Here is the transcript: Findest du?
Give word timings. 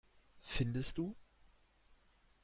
Findest 0.41 0.97
du? 0.97 1.15